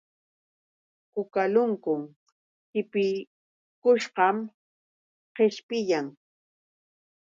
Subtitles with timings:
[1.13, 2.01] Kukalunkun
[2.71, 4.37] qipikushqam
[5.35, 6.05] qishpiyan.